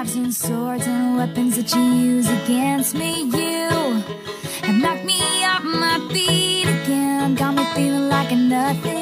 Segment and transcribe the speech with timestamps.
[0.00, 3.24] knives and swords and weapons that you use against me.
[3.24, 3.68] You
[4.62, 8.99] have knocked me off my feet again, got me feeling like a nothing.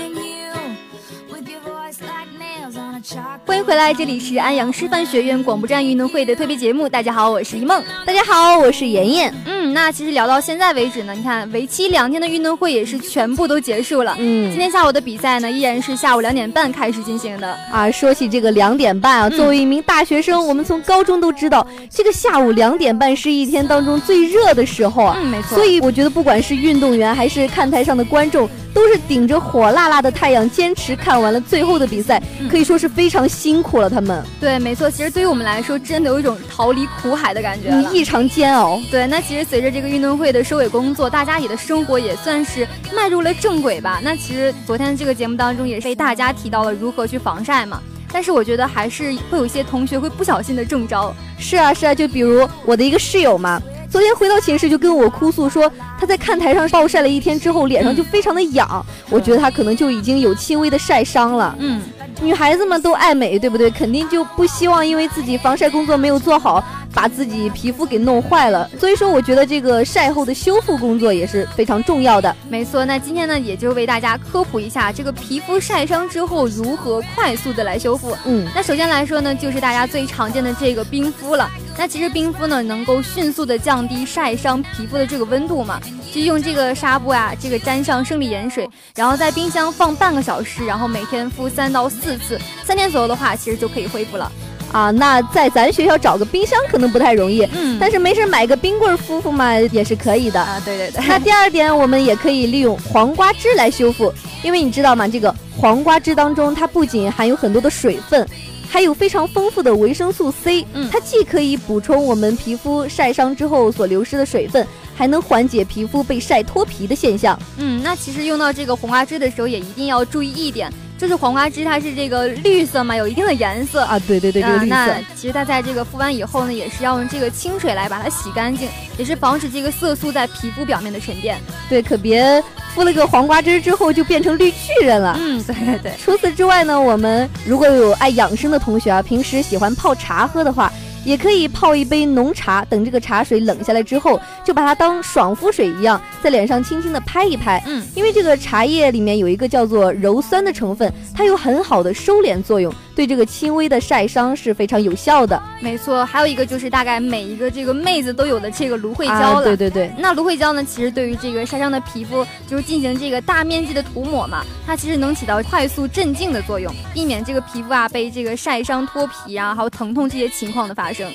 [3.46, 6.86] 欢迎回来，这里是安阳师范学院广播站运动会的特别节目。
[6.86, 7.82] 大家好，我是一梦。
[8.04, 9.34] 大家好，我是妍妍。
[9.46, 14.14] 嗯，那其实聊到现在为止呢，你看为期两天的运动会也是全部都结束了。
[14.18, 17.56] 嗯今天下午的比赛呢，依然是下午两点半开始进行的。
[17.72, 25.16] 啊，说起这个两点半啊，嗯作为一名大学生，我们从高中都知道，这个下午两点半是一天当中最热的时候啊。
[25.18, 25.56] 嗯，没错。
[25.56, 33.88] 所以我觉得，不管是运动员还是看台上的观众，都是顶着火辣辣的太阳，坚持看完了最后的比赛，嗯可以说是非常辛苦了。
[33.90, 34.90] 他们，对，没错。
[34.90, 37.94] 其实对于我们来说，真的有一种逃离苦海的感觉了嗯，。
[37.94, 38.80] 异常煎熬。
[38.90, 44.00] 对，那其实随着这个运动会的收尾工作，大家也的生活也算是迈入了正轨吧。
[44.02, 47.80] 那其实昨天这个节目当中也是被大家提到了如何去防晒嘛。
[48.10, 51.14] 但是我觉得还是会有一些同学会不小心的中招。
[51.38, 58.84] 是啊，是啊，就比如我的一个室友嘛，昨天回到寝室就跟我哭诉说，他在看台上暴晒了一天之后，脸上就非常的痒。
[59.08, 61.56] 我觉得他可能就已经有轻微的晒伤了。
[61.58, 61.80] 嗯，
[62.20, 63.70] 女孩子们都爱美，对不对？
[63.70, 66.62] 肯定就不希望因为自己防晒工作没有做好，
[66.92, 68.68] 把自己皮肤给弄坏了。
[68.78, 72.36] 所以说，我觉得这个晒后的修复工作也是非常重要的。
[72.50, 72.84] 没错。
[72.84, 78.14] 那今天呢，也就为大家科普一下这个皮肤晒伤之后如何快速的来修复。
[78.26, 81.48] 嗯，那首先来说呢，就是大家最常见的这个冰敷了。
[81.78, 85.80] 那其实冰敷呢，能够迅速的降低晒伤皮肤的这个温度嘛，
[86.12, 94.30] 就用这个纱布啊，这个沾上生理盐水，然后在冰箱放半个小时，然后每天敷三到四次，三天左右的话，其实就可以恢复了。
[94.72, 100.42] 啊，那在咱学校找个冰箱可能不太容易，嗯但是没事买个冰棍儿敷敷嘛也是可以的。
[100.42, 105.06] 啊，对对对，那第二点，我们也可以利用黄瓜汁来修复，因为你知道吗？
[105.06, 108.28] 这个黄瓜汁当中，它不仅含有很多的水分，
[108.70, 117.38] 还有非常丰富的维生素 C，嗯它既可以补充我们皮肤晒伤之后所流失的水分，还能缓解皮肤被晒脱皮的现象。
[117.56, 123.82] 嗯，那其实用到这个红花汁的时候，也一定要注意一点，就是黄瓜汁它是这个绿色嘛，有一定的颜色。
[123.82, 124.74] 啊，对对对，这个啊，绿色。
[124.74, 131.38] 那其实它在这个敷完以后呢，也是要用这个清水来把它洗干净，也是防止这个色素在皮肤表面的沉淀。
[131.68, 132.42] 对，可别
[132.74, 135.16] 敷了个黄瓜汁之后就变成绿巨人了。
[135.18, 135.92] 嗯，对对对。
[136.02, 140.72] 除此之外呢，我们如果有爱养生的同学啊，平时喜欢泡茶喝的话，
[141.08, 147.62] 也可以泡一杯浓茶，等这个茶水冷下来之后，就把它当爽肤水一样，在脸上轻轻的拍一拍。
[147.64, 155.40] 嗯，因为这个茶叶里面有一个叫做鞣酸的成分，它有很好的收敛作用，对这个轻微的晒伤是非常有效的。
[155.60, 159.44] 没错，还有一个就是大概每一个这个妹子都有的这个芦荟胶啊，了。
[159.44, 159.88] 对对对。
[159.96, 171.08] 那芦荟胶呢，其实对于这个晒伤的皮肤，就是进行这个大面积的涂抹嘛，它其实能起到快速镇静的作用，避免这个皮肤啊被这个晒伤脱皮啊，还有疼痛这些情况的发生。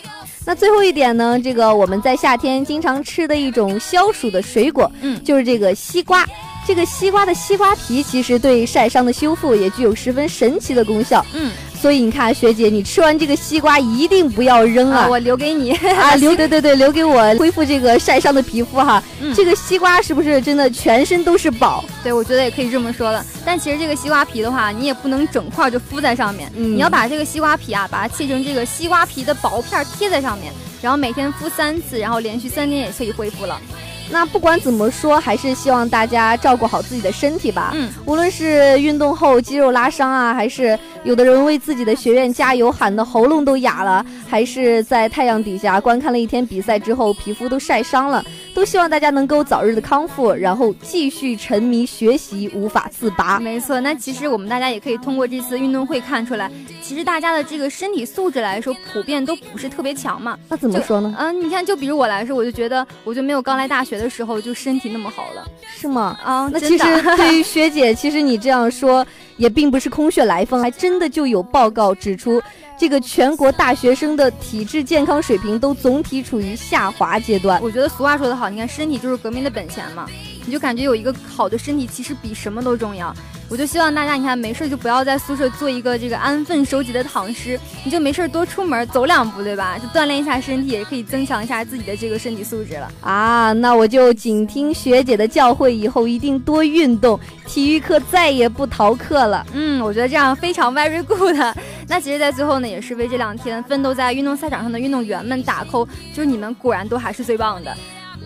[0.45, 6.25] 那最后一点呢，这个我们在夏天经常吃的一种消暑的水果，嗯就是这个西瓜。
[6.65, 11.25] 这个西瓜的西瓜皮其实对晒伤的修复也具有十分神奇的功效。
[11.33, 11.51] 嗯，
[11.83, 14.99] 所以你看，学姐，你吃完这个西瓜一定不要扔啊！
[14.99, 15.73] 啊，我留给你。
[15.99, 19.03] 啊，留对对对，留给我恢复这个晒伤的皮肤哈。
[19.19, 21.83] 嗯这个西瓜是不是真的全身都是宝？
[22.01, 23.21] 对，我觉得也可以这么说了。
[23.43, 33.59] 但其实这个西瓜皮的话，你也不能整块就敷在上面，嗯你要把这个西瓜皮啊，把它切成这个西瓜皮的薄片儿贴在上面，然后每天敷三次，然后连续三天也可以恢复了。
[34.09, 37.71] 那不管怎么说，还是希望大家照顾好自己的身体吧。
[37.73, 53.39] 嗯，无论是运动后肌肉拉伤啊，还是有的人为自己的学院加油喊的喉咙都哑了，还是在太阳底下观看了一天比赛之后皮肤都晒伤了，都希望大家能够早日的康复，然后继续沉迷学习，无法自拔。
[53.39, 53.79] 没错。
[53.79, 56.49] 那其实我们大家也可以通过这次运动会看出来，
[56.81, 60.35] 其实大家的这个身体素质来说，普遍都不是特别强嘛。
[60.49, 61.13] 那怎么说呢？
[61.19, 65.45] 嗯、你看，就比如我来说，我就觉得，我就没有刚来大学的时候就身体那么好了
[65.79, 66.17] 是吗？
[66.23, 66.49] 啊。
[66.51, 69.05] 那其实 对于学姐，其实你这样说
[69.37, 72.41] 也并不是空穴来风，还真的就有报告指出，
[72.77, 77.61] 这个全国大学生的体质健康水平都总体处于下滑阶段。
[77.61, 80.07] 我觉得俗话说得好，你看身体就是革命的本钱嘛，
[80.45, 83.13] 你就感觉有一个好的身体其实比什么都重要。
[83.49, 89.77] 我就希望大家，你看没事就不要在宿舍做一个这个安分守己的躺尸，你就没事多出门走两步，对吧？
[89.77, 92.91] 就锻炼一下身体，也可以增强一下自己的这个身体素质了。
[93.01, 99.45] 啊，那我就谨听学姐的教诲，以后一定多运动，体育课再也不逃课了。
[99.53, 101.37] 嗯，我觉得这样非常 very good。
[101.87, 107.75] 那其实，在最后呢，也是为这两天奋斗在运动赛场上的运动员们打 call，就是你们果然都还是最棒的。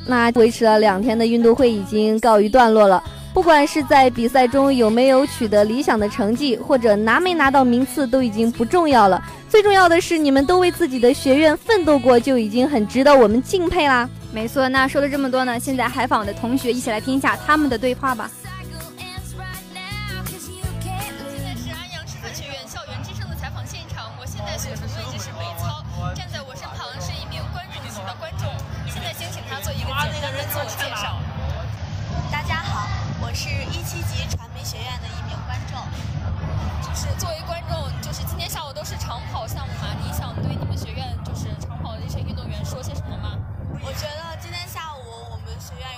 [0.08, 3.04] 那维持了两天的运动会已经告一段落了。
[3.34, 9.22] 不管是在比赛中有没有取得理想的成绩，或者拿没拿到名次，都已经不重要了。
[9.48, 14.10] 最重要的是，你们都为自己的学院奋斗过，就已经很值得我们敬佩啦。
[14.34, 18.30] 没错，那说了这么多呢，现在海访的同学一起来听一下他们的对话吧。
[33.28, 35.78] 我是一七级传媒学院的一名观众，
[36.82, 43.38] 就是作为观众，就是今天下午都是长跑项目嘛，你想对你们学院就是长跑的这些运动员说些什么吗？
[43.84, 44.27] 我觉得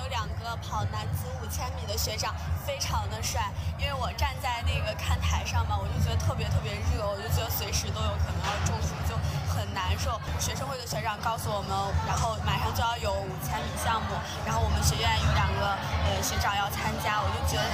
[0.10, 2.34] 两个跑男子五千米的学长，
[2.66, 3.52] 非常的帅。
[3.80, 9.16] 因为我站在那个看台上嘛，我就觉得特别特别热，我就觉得随时都有可能要中暑，就
[9.48, 10.20] 很难受。
[10.40, 11.72] 学生会的学长告诉我们，
[12.08, 17.69] 然后马上就要有五千米项目，然后我们学院有两个呃学长要参加，我就觉得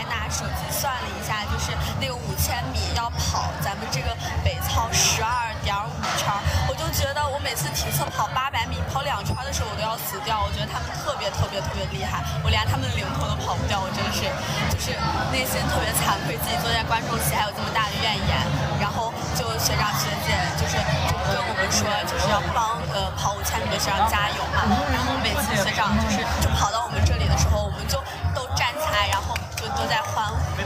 [0.00, 6.32] 还拿手机算了一下，就是那个五千米要跑咱们这个北操十二点五圈，
[6.68, 10.40] 我就觉得我每次体测跑八百米跑两圈的时候，我都要死掉。
[10.40, 13.76] 我觉得他们特别特别特别厉害，我连他们的零头都跑不掉。
[13.84, 14.24] 我真的是，
[14.72, 14.96] 就是
[15.28, 18.32] 内心特别惭愧，自己坐在观众席还有这么大的怨言。
[18.80, 24.64] 然后就学长学姐就是就跟我们说，就是要帮呃跑五千米的学长加油嘛。
[24.88, 28.00] 然后每次学长就是就跑到我们这里的时候，我们就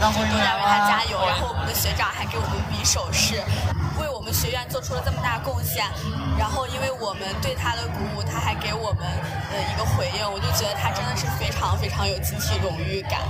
[0.04, 1.18] 然后，都在为他加油。
[1.24, 3.40] 然后我们的学长还给我们比手势。
[3.98, 5.86] 为我们学院做出了这么大贡献，
[6.36, 9.06] 然后因为我们对他的鼓舞，他还给我们
[9.50, 13.20] 呃一个回应，我就觉得他真的是非常非常有集体荣誉感。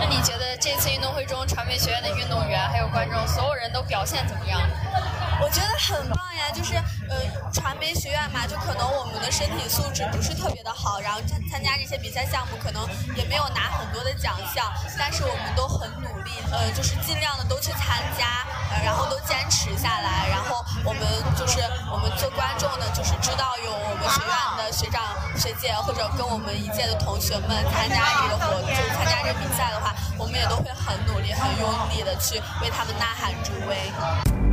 [0.00, 4.60] 那你觉得这次运动会中，传媒学院的运动员还有观众，所有人都表现怎么样？
[5.40, 6.74] 我觉得很棒呀，就是
[7.08, 14.64] 呃，传媒学院嘛，就可能我们的身体素质不是特别的好，然后参参加这些比赛项目，可能也没有拿很多的奖项，
[14.98, 21.02] 但是我们都很努力，呃，就是尽量的都去参加，呃，然后都坚持下来，然后我们
[21.36, 21.60] 就是
[21.92, 34.45] 我们做观众的，就是知道有我们学院的学长学姐或者跟我们一届的同学们参加这个活，就是参加这个比赛的话，我们也都会很努力、很用力的去为他们呐喊助威。